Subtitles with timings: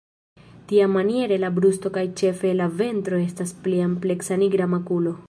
[0.69, 5.15] Tiamaniere la brusto kaj ĉefe la ventro estas pli ampleksa nigra makulo.